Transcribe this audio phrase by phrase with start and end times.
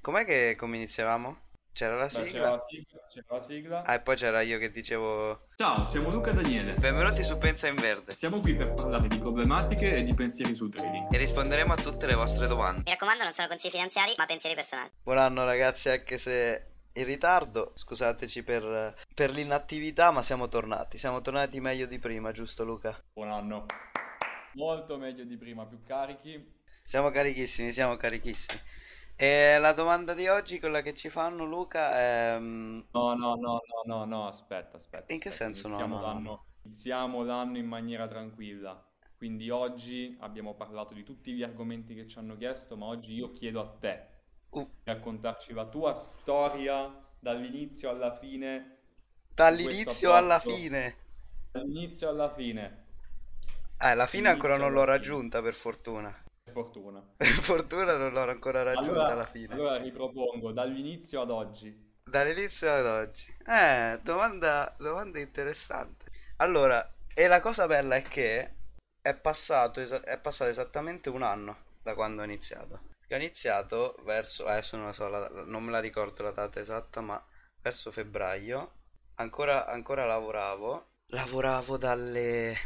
[0.00, 1.48] Com'è che come iniziavamo?
[1.72, 2.50] C'era la Beh, c'era sigla?
[2.50, 3.82] la sigla, c'era la sigla.
[3.84, 6.72] Ah, e poi c'era io che dicevo Ciao, siamo Luca e Daniele.
[6.74, 10.70] benvenuti su Pensa in Verde Siamo qui per parlare di problematiche e di pensieri sul
[10.70, 11.12] trading.
[11.14, 12.82] e risponderemo a tutte le vostre domande.
[12.84, 14.90] Mi raccomando, non sono consigli finanziari, ma pensieri personali.
[15.02, 20.98] Buon anno ragazzi, anche se in ritardo, scusateci per, per l'inattività, ma siamo tornati.
[20.98, 23.00] Siamo tornati meglio di prima, giusto Luca?
[23.12, 23.66] Buon anno.
[24.54, 26.58] Molto meglio di prima, più carichi.
[26.82, 28.60] Siamo carichissimi, siamo carichissimi.
[29.22, 32.36] E la domanda di oggi, quella che ci fanno Luca, è...
[32.40, 35.12] mm, No, no, no, no, no, no, aspetta, aspetta.
[35.12, 35.32] In che aspetta.
[35.32, 36.06] senso no, Iniziamo no, no?
[36.06, 38.84] l'anno, iniziamo l'anno in maniera tranquilla.
[39.16, 43.32] Quindi oggi abbiamo parlato di tutti gli argomenti che ci hanno chiesto, ma oggi io
[43.32, 44.08] chiedo a te
[44.52, 48.78] uh, di raccontarci la tua storia dall'inizio alla fine
[49.34, 50.96] dall'inizio alla fine.
[51.52, 52.86] Dall'inizio alla fine,
[53.78, 54.86] Eh, la fine ancora non l'ho fine.
[54.86, 56.16] raggiunta, per fortuna.
[56.50, 57.04] Fortuna.
[57.42, 59.54] Fortuna non l'ho ancora raggiunta Allora, alla fine.
[59.54, 61.88] allora ripropongo dall'inizio ad oggi.
[62.02, 63.34] Dall'inizio ad oggi.
[63.46, 66.10] Eh, domanda, domanda interessante.
[66.36, 68.54] Allora, e la cosa bella è che
[69.00, 72.80] è passato, esa- è passato esattamente un anno da quando ho iniziato.
[73.08, 77.22] Ho iniziato verso, adesso non so, la- non me la ricordo la data esatta, ma
[77.62, 78.72] verso febbraio.
[79.16, 80.88] Ancora, ancora lavoravo.
[81.12, 82.56] Lavoravo dalle,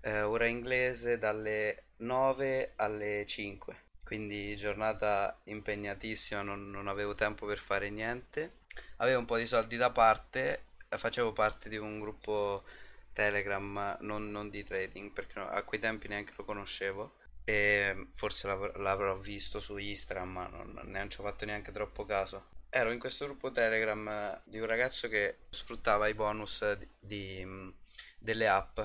[0.00, 3.82] eh, ora inglese, dalle 9 alle 5.
[4.04, 8.58] Quindi giornata impegnatissima, non, non avevo tempo per fare niente.
[8.98, 12.64] Avevo un po' di soldi da parte, eh, facevo parte di un gruppo
[13.12, 17.14] Telegram, non, non di trading, perché a quei tempi neanche lo conoscevo.
[17.44, 22.04] E forse l'av- l'avrò visto su Instagram, ma non, non ci ho fatto neanche troppo
[22.04, 22.52] caso.
[22.70, 27.44] Ero in questo gruppo Telegram eh, di un ragazzo che sfruttava i bonus di, di,
[27.44, 27.74] mh,
[28.18, 28.80] delle app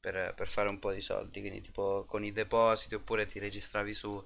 [0.00, 3.92] per, per fare un po' di soldi, quindi tipo con i depositi oppure ti registravi
[3.92, 4.24] su,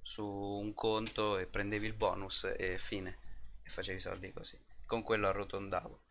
[0.00, 3.18] su un conto e prendevi il bonus e fine,
[3.62, 4.58] e facevi soldi così.
[4.84, 6.02] Con quello arrotondavo.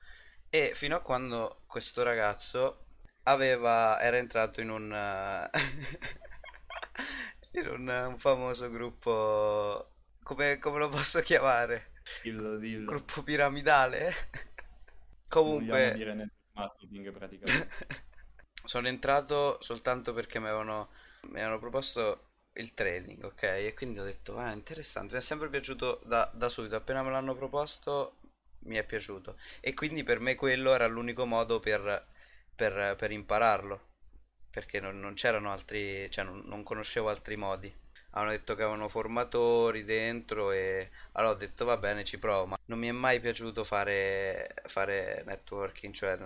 [0.50, 2.86] E fino a quando questo ragazzo
[3.24, 4.92] aveva, era entrato in un,
[7.54, 9.92] in un, un famoso gruppo,
[10.24, 11.92] come, come lo posso chiamare?
[12.24, 12.86] Dillo, dillo.
[12.86, 14.04] Gruppo piramidale?
[14.04, 14.14] Non
[15.28, 15.94] Comunque...
[15.96, 17.70] dire network marketing praticamente.
[18.64, 20.90] Sono entrato soltanto perché mi avevano,
[21.24, 23.44] mi avevano proposto il trading, ok?
[23.44, 27.12] E quindi ho detto, ah, interessante, mi è sempre piaciuto da, da subito, appena me
[27.12, 28.18] l'hanno proposto
[28.64, 29.38] mi è piaciuto.
[29.60, 32.06] E quindi per me quello era l'unico modo per,
[32.56, 33.90] per- per impararlo,
[34.52, 37.74] perché non, non c'erano altri, cioè non, non conoscevo altri modi.
[38.14, 42.60] Hanno detto che avevano formatori dentro e allora ho detto va bene, ci provo, ma
[42.66, 46.18] non mi è mai piaciuto fare, fare networking, cioè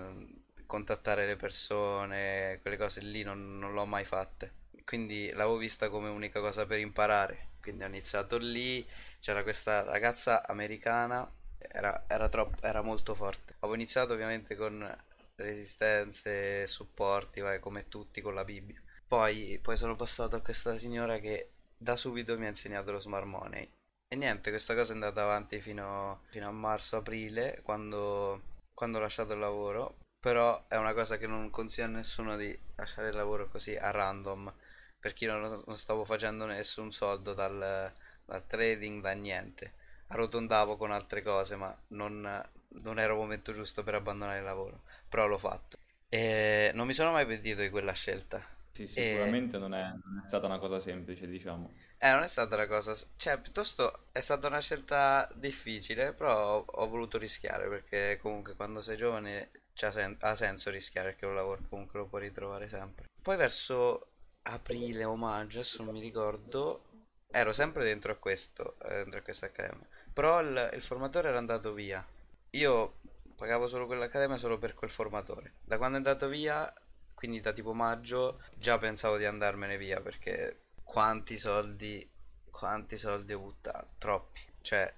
[0.65, 4.63] contattare le persone, quelle cose lì non, non l'ho mai fatte.
[4.83, 7.53] Quindi l'avevo vista come unica cosa per imparare.
[7.61, 8.85] Quindi ho iniziato lì,
[9.19, 11.27] c'era questa ragazza americana,
[11.57, 13.55] era, era troppo, era molto forte.
[13.59, 14.95] Avevo iniziato ovviamente con
[15.35, 18.81] resistenze, supporti, vai, come tutti con la Bibbia.
[19.07, 23.25] Poi, poi sono passato a questa signora che da subito mi ha insegnato lo smart
[23.25, 23.69] money.
[24.07, 28.41] E niente, questa cosa è andata avanti fino, fino a marzo-aprile, quando,
[28.73, 29.97] quando ho lasciato il lavoro.
[30.25, 33.91] Però è una cosa che non consiglio a nessuno di lasciare il lavoro così a
[33.91, 34.51] random,
[34.99, 37.93] perché io non, non stavo facendo nessun soldo dal,
[38.25, 39.73] dal trading, da niente.
[40.07, 42.21] Arrotondavo con altre cose, ma non,
[42.67, 44.81] non era il momento giusto per abbandonare il lavoro.
[45.09, 45.77] Però l'ho fatto.
[46.09, 48.41] E non mi sono mai pentito di quella scelta.
[48.71, 51.79] Sì, E sicuramente non è, non è stata una cosa semplice, diciamo.
[51.97, 56.65] eh, non è stata la cosa, cioè, piuttosto è stata una scelta difficile, però ho,
[56.67, 61.61] ho voluto rischiare perché comunque quando sei giovane sen- ha senso rischiare perché un lavoro
[61.69, 63.05] comunque lo puoi ritrovare sempre.
[63.21, 64.07] Poi verso
[64.43, 66.85] aprile o maggio, adesso non mi ricordo,
[67.27, 71.37] ero sempre dentro a questo, eh, dentro a questa accademia, però il, il formatore era
[71.37, 72.05] andato via.
[72.51, 72.99] Io
[73.35, 75.55] pagavo solo quell'accademia solo per quel formatore.
[75.63, 76.71] Da quando è andato via,
[77.13, 82.09] quindi da tipo maggio, già pensavo di andarmene via perché quanti soldi,
[82.49, 83.95] quanti soldi ho buttato?
[83.97, 84.39] Troppi.
[84.61, 84.93] Cioè,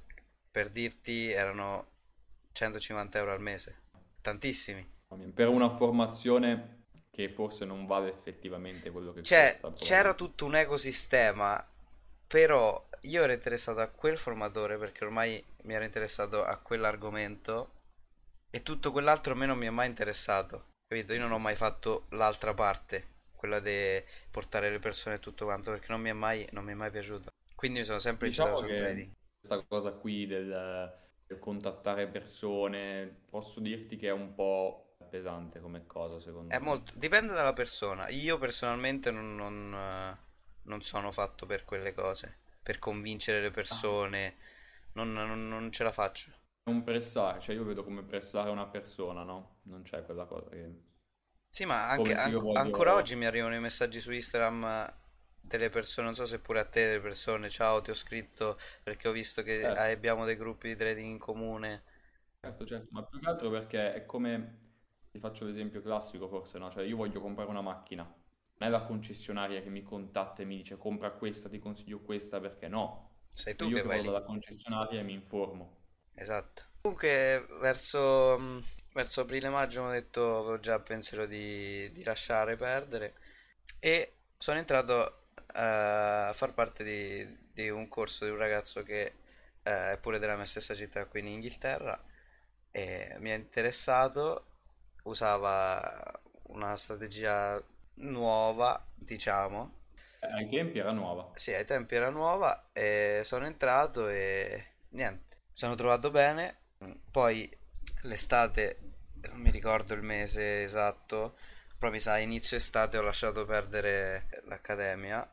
[0.51, 1.91] per dirti, erano
[2.51, 3.85] 150 euro al mese.
[4.27, 4.85] Tantissimi.
[5.33, 10.55] Per una formazione che forse non vale effettivamente quello che Cioè, costa, c'era tutto un
[10.55, 11.65] ecosistema,
[12.27, 17.71] però io ero interessato a quel formatore perché ormai mi ero interessato a quell'argomento
[18.49, 20.65] e tutto quell'altro a me non mi è mai interessato.
[20.87, 21.13] Capito?
[21.13, 25.71] Io non ho mai fatto l'altra parte, quella di portare le persone e tutto quanto,
[25.71, 27.29] perché non mi è mai, non mi è mai piaciuto.
[27.55, 29.11] Quindi mi sono sempre Diciamo incentrato sul trading.
[29.39, 31.06] questa cosa qui del
[31.39, 36.65] contattare persone, posso dirti che è un po' pesante come cosa, secondo È me.
[36.65, 38.09] molto, dipende dalla persona.
[38.09, 40.17] Io personalmente non, non,
[40.63, 44.35] non sono fatto per quelle cose, per convincere le Ah, persone.
[44.93, 46.31] non, non- non ce la faccio.
[46.65, 49.61] Non pressare, cioè io vedo come pressare una persona, no?
[49.63, 50.81] Non c'è quella cosa che...
[51.49, 54.93] Sì, ma anche, an- ancora oggi mi arrivano i messaggi su Instagram
[55.47, 59.07] delle persone, non so se pure a te, delle persone, ciao, ti ho scritto perché
[59.07, 59.91] ho visto che Certo.
[59.91, 61.83] abbiamo dei gruppi di trading in comune.
[62.39, 64.59] Certo, certo, ma più che altro perché è come,
[65.11, 66.69] ti faccio l'esempio classico forse, no?
[66.71, 70.57] Cioè io voglio comprare una macchina, non è la concessionaria che mi contatta e mi
[70.57, 73.15] dice compra questa, ti consiglio questa, perché no?
[73.31, 74.11] Sei Sono tu io che vado lì.
[74.11, 75.75] dalla concessionaria e mi informo.
[76.15, 76.63] Esatto.
[76.81, 83.15] Comunque, verso, mh, verso aprile-maggio ho detto, avevo già pensiero di, di lasciare perdere
[83.79, 85.26] e sono entrato
[85.59, 89.13] a far parte di, di un corso di un ragazzo che
[89.63, 92.01] eh, è pure della mia stessa città qui in Inghilterra
[92.71, 94.45] e mi è interessato,
[95.03, 97.61] usava una strategia
[97.95, 99.73] nuova, diciamo,
[100.21, 101.25] Ai tempi era nuova.
[101.33, 106.57] sì, ai tempi era nuova e sono entrato e niente, mi sono trovato bene.
[107.11, 107.49] Poi
[108.03, 108.79] l'estate,
[109.29, 111.37] non mi ricordo il mese esatto,
[111.77, 115.27] proprio sai, inizio estate ho lasciato perdere l'accademia,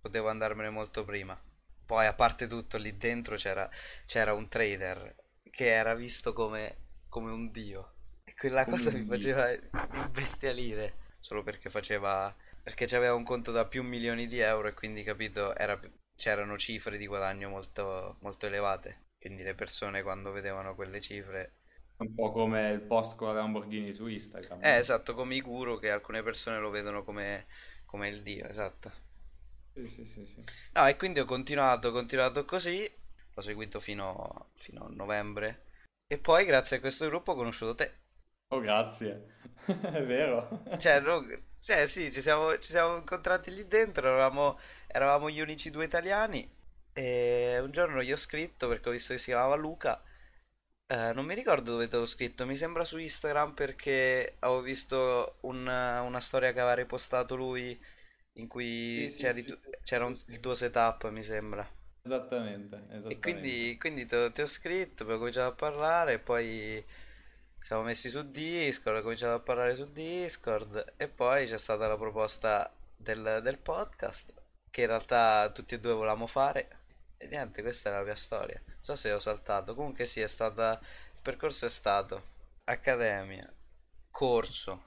[0.00, 1.40] potevo andarmene molto prima.
[1.86, 3.68] Poi a parte tutto lì dentro c'era
[4.06, 5.14] c'era un trader
[5.50, 6.76] che era visto come,
[7.08, 7.94] come un dio.
[8.24, 9.46] E quella Come cosa mi faceva
[9.92, 10.94] imbestialire.
[11.20, 15.54] Solo perché faceva perché c'aveva un conto da più milioni di euro e quindi capito
[15.56, 15.78] era
[16.16, 19.08] c'erano cifre di guadagno molto, molto elevate.
[19.18, 21.56] Quindi le persone quando vedevano quelle cifre
[21.98, 24.60] Un po' come il post con la Lamborghini su Instagram.
[24.60, 27.46] eh esatto come i guru che alcune persone lo vedono come,
[27.84, 28.90] come il dio esatto
[29.80, 30.44] Sì, sì, sì, sì.
[30.72, 32.90] no e quindi ho continuato ho continuato così
[33.34, 35.64] l'ho seguito fino, fino a novembre
[36.06, 37.98] e poi grazie a questo gruppo ho conosciuto te
[38.52, 39.26] Oh, grazie.
[39.66, 40.48] È vero.
[40.76, 41.24] Cioè, no-
[41.60, 46.48] cioè, sì, ci siamo, ci siamo incontrati lì dentro, eravamo, eravamo gli unici due italiani
[46.92, 50.02] e un giorno gli ho scritto perché ho visto che si chiamava Luca,
[50.86, 55.36] eh, non mi ricordo dove te l'ho scritto, mi sembra su Instagram perché avevo visto
[55.42, 57.78] un- una storia che aveva ripostato lui
[58.34, 61.68] in cui Sì, sì, tu- c'era un- il tuo setup, mi sembra.
[62.04, 63.20] Esattamente, E esattamente.
[63.20, 66.84] quindi, quindi ti ho, scritto, poi ho cominciato a parlare, e poi
[67.60, 71.96] siamo messi su Discord, ho cominciato a parlare su Discord e poi c'è stata la
[71.96, 74.32] proposta del, del podcast,
[74.70, 76.78] che in realtà tutti e due volevamo fare.
[77.18, 78.60] E niente, questa è la mia storia.
[78.64, 80.78] Non so se ho saltato, comunque sì, è stata...
[80.80, 82.22] Il percorso è stato
[82.64, 83.52] Accademia,
[84.10, 84.82] corso.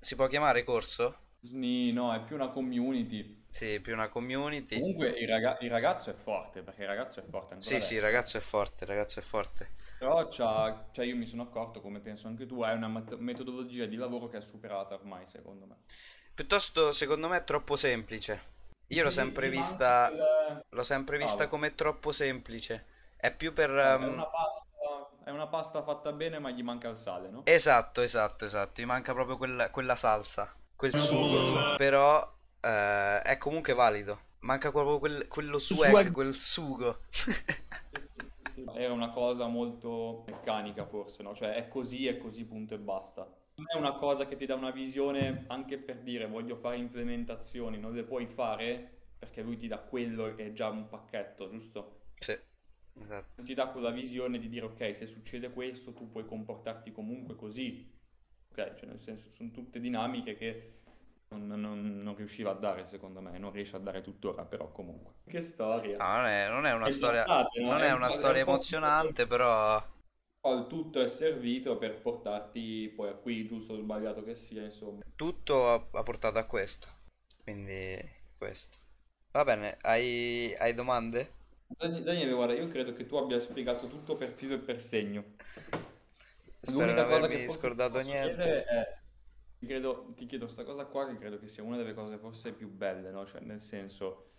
[0.00, 1.18] Si può chiamare corso?
[1.42, 3.44] No, è più una community.
[3.48, 4.84] Sì, più una community.
[4.84, 7.94] Comunque il, raga- il ragazzo è forte, perché il ragazzo è forte ancora Sì, sì,
[7.94, 8.00] il adesso.
[8.00, 9.68] ragazzo è forte, il ragazzo è forte.
[9.96, 13.86] Però c'ha, cioè io mi sono accorto, come penso anche tu, è una mat- metodologia
[13.86, 15.76] di lavoro che è superata ormai, secondo me.
[16.34, 18.58] Piuttosto, secondo me, è troppo semplice.
[18.88, 22.86] Io l'ho Sì, sempre gli manca vista, quel- l'ho sempre vista come troppo semplice.
[23.16, 23.70] È più per...
[23.98, 27.44] È ehm, una pasta, è una pasta fatta bene, ma gli manca il sale, no?
[27.44, 28.80] Esatto, esatto, esatto.
[28.80, 30.50] Mi manca proprio quella, quella salsa,
[30.80, 31.76] quel sugo.
[31.76, 34.28] Però eh, è comunque valido.
[34.40, 36.10] Manca proprio quel- quello swag, Swag.
[36.10, 37.00] quel sugo.
[38.74, 41.34] Era una cosa molto meccanica forse, no?
[41.34, 43.22] Cioè è così, è così, punto e basta.
[43.56, 47.78] Non è una cosa che ti dà una visione anche per dire voglio fare implementazioni,
[47.78, 52.04] non le puoi fare perché lui ti dà quello che è già un pacchetto, giusto?
[52.18, 52.38] Sì,
[52.98, 53.42] esatto.
[53.42, 57.98] Ti dà quella visione di dire ok, se succede questo tu puoi comportarti comunque così.
[58.50, 60.79] Ok, cioè nel senso sono tutte dinamiche che
[61.30, 65.14] non, non- non riusciva a dare secondo me, non riesce a dare tuttora, però comunque.
[65.26, 65.98] Che storia.
[65.98, 67.76] No, non è, non è una È storia, passata, no?
[67.76, 69.80] non È è un una storia emozionante, però...
[70.38, 75.00] Poi tutto è servito per portarti poi a qui, giusto o sbagliato che sia, insomma.
[75.14, 76.88] tutto ha, ha portato a questo.
[77.42, 77.98] Quindi
[78.36, 78.78] questo.
[79.32, 81.32] Va bene, hai, hai domande?
[81.78, 85.24] Dan- Daniele, guarda, io credo che tu abbia spiegato tutto per filo e per segno.
[86.62, 88.64] Spero L'unica non cosa avermi che forse scordato niente.
[88.64, 88.99] è,
[89.66, 92.68] credo, ti chiedo sta cosa qua che credo che sia una delle cose forse più
[92.70, 93.24] belle, no?
[93.26, 94.30] Cioè, nel senso,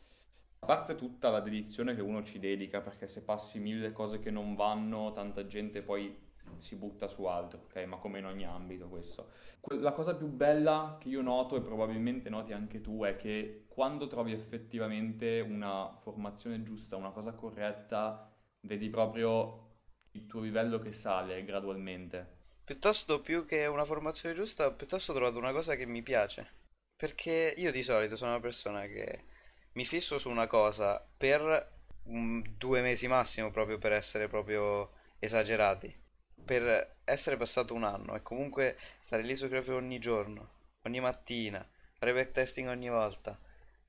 [0.60, 4.32] a parte tutta la dedizione che uno ci dedica, perché se passi mille cose che
[4.32, 7.86] non vanno, tanta gente poi si butta su altro, ok?
[7.86, 9.30] Ma come in ogni ambito questo.
[9.60, 13.66] Que- La cosa più bella che io noto e probabilmente noti anche tu è che
[13.68, 18.30] quando trovi effettivamente una formazione giusta, una cosa corretta,
[18.62, 19.70] vedi proprio
[20.12, 22.40] il tuo livello che sale gradualmente.
[22.72, 26.50] Piuttosto più che una formazione giusta, piuttosto ho trovato una cosa che mi piace.
[26.96, 29.25] Perché io di solito sono una persona che
[29.74, 31.70] mi fisso su una cosa per
[32.08, 35.94] mm, due mesi massimo, proprio per essere proprio esagerati.
[36.46, 40.51] Per essere passato un anno e comunque stare lì su Graph ogni giorno,
[40.84, 43.38] ogni mattina, fare backtesting ogni volta.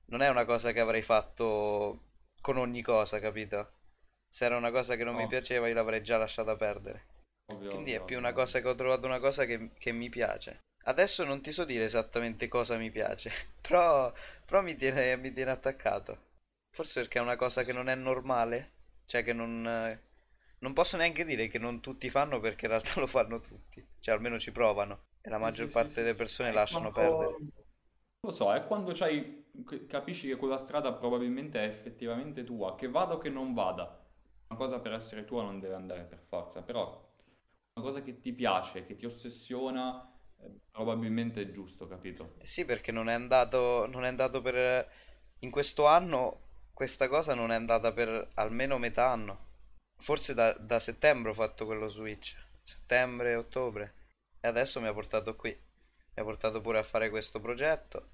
[0.07, 2.01] Non è una cosa che avrei fatto
[2.41, 3.75] con ogni cosa, capito?
[4.29, 5.29] Se era una cosa che non mi No.
[5.29, 7.11] piaceva, io l'avrei già lasciata perdere.
[7.53, 10.09] Ovvio, Quindi ovvio, è più una cosa che ho trovato una cosa che, che mi
[10.09, 10.61] piace.
[10.85, 13.31] Adesso non ti so dire esattamente cosa mi piace,
[13.61, 14.13] però,
[14.45, 16.31] però mi tiene, mi tiene attaccato.
[16.71, 18.73] Forse perché è una cosa che non è normale,
[19.07, 19.63] cioè che non,
[20.59, 24.15] non posso neanche dire che non tutti fanno perché in realtà lo fanno tutti, cioè
[24.15, 26.17] almeno ci provano e la Sì, maggior sì, sì, parte sì, delle sì.
[26.17, 27.41] persone È lasciano quando- perdere.
[28.21, 29.47] Lo so, è quando c'hai,
[29.89, 34.05] capisci che quella strada probabilmente è effettivamente tua, che vada o che non vada.
[34.49, 37.12] Una cosa per essere tua non deve andare per forza, però
[37.75, 42.35] una cosa che ti piace, che ti ossessiona, eh, probabilmente è giusto, capito?
[42.39, 44.91] Eh Sì, perché non è andato, non è andato per...
[45.41, 49.51] In questo anno questa cosa non è andata per almeno metà anno.
[49.99, 52.37] Forse da, da settembre ho fatto quello switch.
[52.63, 53.95] Settembre, ottobre.
[54.41, 55.51] E adesso mi ha portato qui.
[55.51, 58.11] Mi ha portato pure a fare questo progetto.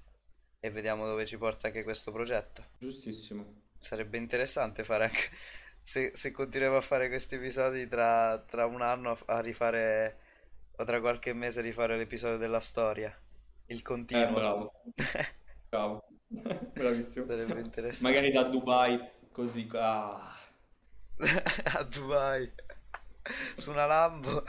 [0.59, 2.65] E vediamo dove ci porta anche questo progetto.
[2.77, 3.67] Giustissimo.
[3.77, 5.29] Sarebbe interessante fare anche...
[5.81, 10.17] Se, se continuiamo a fare questi episodi tra, tra un anno a, rifare...
[10.77, 13.13] O tra qualche mese rifare l'episodio della storia.
[13.67, 13.81] Il
[14.11, 14.33] Eh, continuo.
[14.33, 14.71] bravo,
[15.69, 16.03] bravo,
[16.73, 17.25] bravissimo.
[17.25, 18.03] Sarebbe interessante.
[18.03, 18.99] Magari da Dubai,
[19.31, 20.35] così, ah.
[21.77, 22.51] a Dubai
[23.55, 24.43] su una Lambo.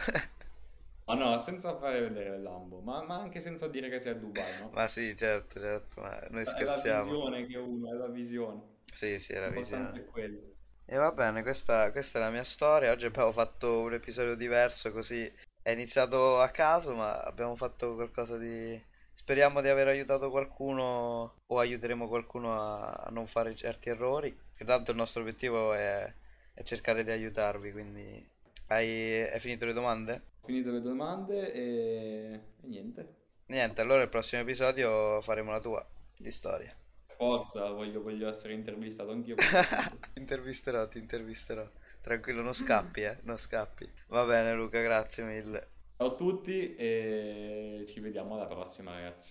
[1.05, 4.15] Ma no, senza fare vedere il Lambo, ma, ma anche senza dire che sei a
[4.15, 4.73] Dubai, no?
[4.73, 7.03] Ma sì, certo, certo, ma noi È la scherziamo.
[7.05, 8.63] visione che uno, è la visione.
[8.93, 9.91] Sì, sì, è la visione.
[9.93, 10.57] è quello.
[10.93, 12.91] E va bene, questa, questa è la mia storia.
[12.91, 15.33] Oggi abbiamo fatto un episodio diverso, così
[15.63, 18.83] è iniziato a caso, ma abbiamo fatto qualcosa di...
[19.13, 24.37] Speriamo di aver aiutato qualcuno o aiuteremo qualcuno a, non fare certi errori.
[24.65, 26.13] Tanto il nostro obiettivo è,
[26.55, 28.29] è cercare di aiutarvi, quindi...
[28.67, 30.23] Hai, hai finito le domande?
[30.41, 33.15] Ho finito le domande e, e niente.
[33.47, 36.75] Niente, allora il prossimo episodio faremo la tua di storia.
[37.21, 39.37] Forza, voglio, voglio essere intervistato anch'io.
[40.13, 41.69] Ti intervisterò, ti intervisterò.
[42.01, 43.91] Tranquillo, non scappi, eh, non scappi.
[44.09, 45.69] Va bene, Luca, grazie mille.
[45.97, 49.29] Ciao a tutti e ci vediamo alla prossima, ragazzi.